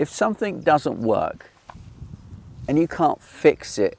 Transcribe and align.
if 0.00 0.08
something 0.08 0.60
doesn't 0.60 0.98
work 0.98 1.50
and 2.66 2.78
you 2.78 2.88
can't 2.88 3.20
fix 3.20 3.78
it 3.78 3.98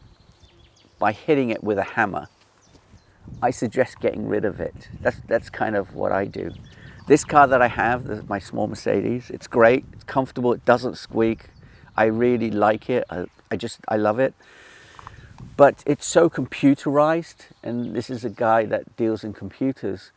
by 0.97 1.11
hitting 1.11 1.51
it 1.51 1.63
with 1.63 1.77
a 1.77 1.83
hammer, 1.83 2.27
I 3.39 3.51
suggest 3.51 3.99
getting 3.99 4.27
rid 4.27 4.43
of 4.43 4.59
it. 4.59 4.89
That's, 4.99 5.17
that's 5.27 5.51
kind 5.51 5.75
of 5.75 5.93
what 5.93 6.11
I 6.11 6.25
do. 6.25 6.51
This 7.07 7.23
car 7.23 7.45
that 7.45 7.61
I 7.61 7.67
have, 7.67 8.27
my 8.27 8.39
small 8.39 8.67
Mercedes, 8.67 9.29
it's 9.29 9.45
great, 9.45 9.85
it's 9.93 10.03
comfortable, 10.03 10.53
it 10.53 10.65
doesn't 10.65 10.97
squeak. 10.97 11.49
I 11.95 12.05
really 12.05 12.49
like 12.49 12.89
it. 12.89 13.03
I, 13.11 13.25
I 13.51 13.55
just, 13.55 13.81
I 13.87 13.97
love 13.97 14.17
it. 14.17 14.33
But 15.55 15.83
it's 15.85 16.07
so 16.07 16.31
computerized, 16.31 17.47
and 17.61 17.95
this 17.95 18.09
is 18.09 18.25
a 18.25 18.29
guy 18.29 18.65
that 18.65 18.95
deals 18.95 19.23
in 19.23 19.33
computers. 19.33 20.11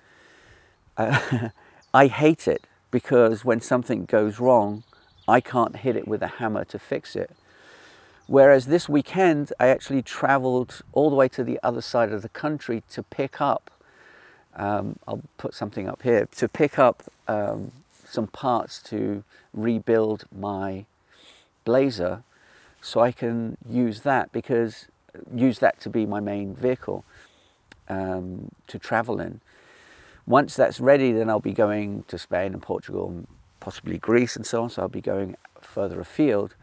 Uh, 0.96 1.50
I 1.94 2.06
hate 2.06 2.48
it 2.48 2.66
because 2.90 3.44
when 3.44 3.60
something 3.60 4.06
goes 4.06 4.40
wrong, 4.40 4.82
I 5.26 5.40
can't 5.40 5.76
hit 5.76 5.96
it 5.96 6.06
with 6.06 6.22
a 6.22 6.26
hammer 6.26 6.64
to 6.66 6.78
fix 6.78 7.16
it. 7.16 7.30
Whereas 8.26 8.66
this 8.66 8.88
weekend, 8.88 9.52
I 9.60 9.68
actually 9.68 10.02
traveled 10.02 10.82
all 10.92 11.10
the 11.10 11.16
way 11.16 11.28
to 11.28 11.44
the 11.44 11.60
other 11.62 11.82
side 11.82 12.12
of 12.12 12.22
the 12.22 12.28
country 12.28 12.82
to 12.90 13.02
pick 13.02 13.40
up, 13.40 13.70
um, 14.56 14.98
I'll 15.06 15.22
put 15.36 15.54
something 15.54 15.88
up 15.88 16.02
here, 16.02 16.26
to 16.36 16.48
pick 16.48 16.78
up 16.78 17.02
um, 17.28 17.72
some 18.06 18.26
parts 18.26 18.82
to 18.84 19.24
rebuild 19.52 20.24
my 20.34 20.86
Blazer 21.64 22.22
so 22.80 23.00
I 23.00 23.12
can 23.12 23.56
use 23.68 24.02
that 24.02 24.32
because 24.32 24.86
use 25.34 25.58
that 25.60 25.80
to 25.80 25.90
be 25.90 26.06
my 26.06 26.20
main 26.20 26.54
vehicle 26.54 27.04
um, 27.88 28.50
to 28.66 28.78
travel 28.78 29.20
in. 29.20 29.40
Once 30.26 30.56
that's 30.56 30.80
ready, 30.80 31.12
then 31.12 31.28
I'll 31.28 31.40
be 31.40 31.52
going 31.52 32.04
to 32.08 32.18
Spain 32.18 32.54
and 32.54 32.62
Portugal 32.62 33.08
and 33.08 33.26
possibly 33.64 33.96
Greece 33.96 34.36
and 34.36 34.44
so 34.44 34.62
on. 34.62 34.70
So 34.70 34.82
I'll 34.82 34.88
be 34.88 35.00
going 35.00 35.36
further 35.62 35.98
afield. 35.98 36.54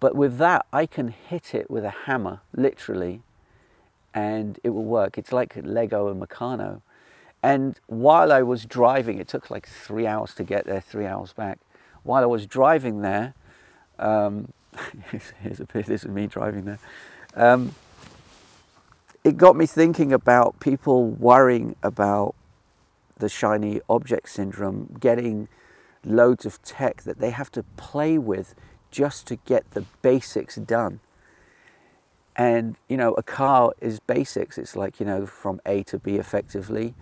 But 0.00 0.14
with 0.14 0.36
that, 0.36 0.66
I 0.70 0.84
can 0.84 1.08
hit 1.08 1.54
it 1.54 1.70
with 1.70 1.82
a 1.84 1.94
hammer, 2.06 2.40
literally, 2.54 3.22
and 4.12 4.58
it 4.62 4.70
will 4.70 4.84
work. 4.84 5.16
It's 5.16 5.32
like 5.32 5.56
Lego 5.62 6.08
and 6.08 6.20
Meccano. 6.20 6.82
And 7.42 7.80
while 7.86 8.30
I 8.30 8.42
was 8.42 8.66
driving, 8.66 9.18
it 9.18 9.28
took 9.28 9.50
like 9.50 9.66
three 9.66 10.06
hours 10.06 10.34
to 10.34 10.44
get 10.44 10.66
there, 10.66 10.80
three 10.80 11.06
hours 11.06 11.32
back. 11.32 11.58
While 12.02 12.22
I 12.22 12.26
was 12.26 12.46
driving 12.46 13.00
there, 13.00 13.32
um, 13.98 14.52
here's 15.40 15.60
a 15.60 15.64
bit, 15.64 15.86
this 15.86 16.02
is 16.04 16.08
me 16.08 16.26
driving 16.26 16.66
there. 16.66 16.78
Um, 17.34 17.74
it 19.24 19.38
got 19.38 19.56
me 19.56 19.64
thinking 19.64 20.12
about 20.12 20.60
people 20.60 21.08
worrying 21.08 21.76
about 21.82 22.34
the 23.16 23.28
shiny 23.28 23.80
object 23.88 24.28
syndrome, 24.28 24.96
getting 25.00 25.48
loads 26.04 26.46
of 26.46 26.62
tech 26.62 27.02
that 27.02 27.18
they 27.18 27.30
have 27.30 27.50
to 27.52 27.62
play 27.76 28.18
with 28.18 28.54
just 28.90 29.26
to 29.28 29.36
get 29.36 29.70
the 29.72 29.84
basics 30.02 30.56
done. 30.56 31.00
And, 32.34 32.76
you 32.88 32.96
know, 32.96 33.12
a 33.14 33.22
car 33.22 33.72
is 33.80 34.00
basics. 34.00 34.58
It's 34.58 34.74
like, 34.74 35.00
you 35.00 35.06
know, 35.06 35.26
from 35.26 35.60
A 35.66 35.82
to 35.84 35.98
B 35.98 36.16
effectively. 36.16 36.94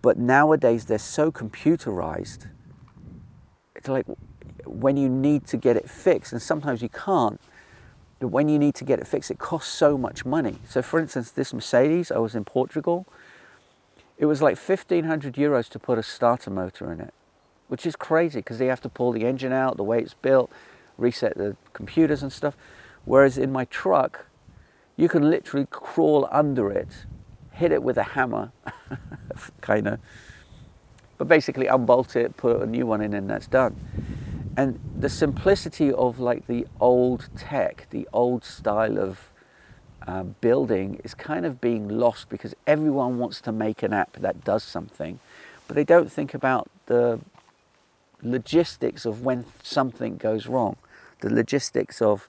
But 0.00 0.18
nowadays 0.18 0.86
they're 0.86 0.98
so 0.98 1.30
computerized. 1.30 2.48
It's 3.76 3.88
like 3.88 4.06
when 4.64 4.96
you 4.96 5.08
need 5.08 5.46
to 5.48 5.56
get 5.56 5.76
it 5.76 5.88
fixed, 5.88 6.32
and 6.32 6.40
sometimes 6.40 6.82
you 6.82 6.88
can't, 6.88 7.40
but 8.20 8.28
when 8.28 8.48
you 8.48 8.58
need 8.58 8.74
to 8.76 8.84
get 8.84 9.00
it 9.00 9.06
fixed, 9.06 9.30
it 9.30 9.38
costs 9.38 9.72
so 9.72 9.98
much 9.98 10.24
money. 10.24 10.58
So, 10.68 10.82
for 10.82 11.00
instance, 11.00 11.30
this 11.30 11.52
Mercedes, 11.52 12.12
I 12.12 12.18
was 12.18 12.34
in 12.34 12.44
Portugal, 12.44 13.06
it 14.16 14.26
was 14.26 14.40
like 14.40 14.56
1500 14.56 15.34
euros 15.34 15.68
to 15.70 15.78
put 15.78 15.98
a 15.98 16.02
starter 16.02 16.50
motor 16.50 16.92
in 16.92 17.00
it, 17.00 17.12
which 17.72 17.86
is 17.86 17.96
crazy 17.96 18.40
because 18.40 18.58
they 18.58 18.66
have 18.66 18.82
to 18.82 18.88
pull 18.90 19.12
the 19.12 19.24
engine 19.24 19.50
out, 19.50 19.78
the 19.78 19.82
way 19.82 19.98
it's 19.98 20.12
built, 20.12 20.52
reset 20.98 21.38
the 21.38 21.56
computers 21.72 22.22
and 22.22 22.30
stuff. 22.30 22.54
Whereas 23.06 23.38
in 23.38 23.50
my 23.50 23.64
truck, 23.64 24.26
you 24.94 25.08
can 25.08 25.30
literally 25.30 25.66
crawl 25.70 26.28
under 26.30 26.70
it, 26.70 27.06
hit 27.50 27.72
it 27.72 27.82
with 27.82 27.96
a 27.96 28.02
hammer, 28.02 28.52
kind 29.62 29.88
of, 29.88 30.00
but 31.16 31.28
basically 31.28 31.66
unbolt 31.66 32.14
it, 32.14 32.36
put 32.36 32.60
a 32.60 32.66
new 32.66 32.84
one 32.84 33.00
in, 33.00 33.14
and 33.14 33.30
that's 33.30 33.46
done. 33.46 33.74
And 34.54 34.78
the 34.94 35.08
simplicity 35.08 35.90
of 35.90 36.20
like 36.20 36.46
the 36.48 36.66
old 36.78 37.30
tech, 37.38 37.86
the 37.88 38.06
old 38.12 38.44
style 38.44 38.98
of 38.98 39.30
uh, 40.06 40.24
building 40.24 41.00
is 41.04 41.14
kind 41.14 41.46
of 41.46 41.58
being 41.58 41.88
lost 41.88 42.28
because 42.28 42.54
everyone 42.66 43.16
wants 43.16 43.40
to 43.40 43.50
make 43.50 43.82
an 43.82 43.94
app 43.94 44.12
that 44.18 44.44
does 44.44 44.62
something, 44.62 45.20
but 45.66 45.74
they 45.74 45.84
don't 45.84 46.12
think 46.12 46.34
about 46.34 46.68
the 46.84 47.18
logistics 48.22 49.04
of 49.04 49.22
when 49.22 49.44
something 49.62 50.16
goes 50.16 50.46
wrong, 50.46 50.76
the 51.20 51.32
logistics 51.32 52.00
of, 52.00 52.28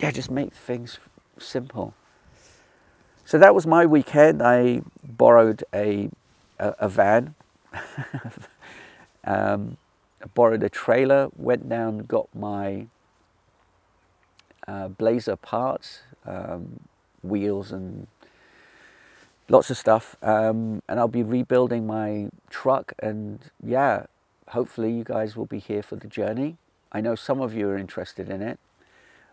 yeah, 0.00 0.10
just 0.10 0.30
make 0.30 0.54
things 0.54 0.98
simple. 1.38 1.94
So 3.24 3.38
that 3.38 3.54
was 3.54 3.66
my 3.66 3.86
weekend. 3.86 4.42
I 4.42 4.82
borrowed 5.04 5.64
a, 5.74 6.10
a, 6.58 6.74
a 6.80 6.88
van, 6.88 7.34
um, 9.24 9.76
borrowed 10.34 10.62
a 10.62 10.68
trailer, 10.68 11.28
went 11.36 11.68
down, 11.68 11.98
got 12.00 12.28
my 12.34 12.86
uh, 14.66 14.88
Blazer 14.88 15.36
parts, 15.36 16.00
um, 16.26 16.80
wheels 17.22 17.72
and 17.72 18.06
lots 19.48 19.70
of 19.70 19.76
stuff. 19.76 20.16
Um, 20.22 20.82
and 20.88 20.98
I'll 20.98 21.08
be 21.08 21.22
rebuilding 21.22 21.86
my 21.86 22.28
truck 22.50 22.92
and 22.98 23.38
yeah, 23.64 24.06
hopefully 24.52 24.92
you 24.92 25.04
guys 25.04 25.36
will 25.36 25.46
be 25.46 25.58
here 25.58 25.82
for 25.82 25.96
the 25.96 26.06
journey. 26.06 26.56
I 26.90 27.00
know 27.00 27.14
some 27.14 27.40
of 27.40 27.54
you 27.54 27.68
are 27.68 27.78
interested 27.78 28.28
in 28.28 28.42
it, 28.42 28.58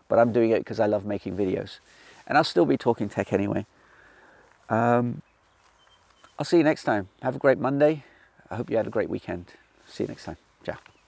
but 0.08 0.18
I'm 0.18 0.32
doing 0.32 0.50
it 0.50 0.58
because 0.58 0.80
I 0.80 0.86
love 0.86 1.04
making 1.04 1.36
videos. 1.36 1.78
And 2.26 2.36
I'll 2.36 2.44
still 2.44 2.66
be 2.66 2.76
talking 2.76 3.08
tech 3.08 3.32
anyway. 3.32 3.66
Um, 4.68 5.22
I'll 6.38 6.44
see 6.44 6.58
you 6.58 6.64
next 6.64 6.84
time. 6.84 7.08
Have 7.22 7.36
a 7.36 7.38
great 7.38 7.58
Monday. 7.58 8.04
I 8.50 8.56
hope 8.56 8.70
you 8.70 8.76
had 8.76 8.86
a 8.86 8.90
great 8.90 9.10
weekend. 9.10 9.46
See 9.86 10.04
you 10.04 10.08
next 10.08 10.24
time. 10.24 10.36
Ciao. 10.64 10.99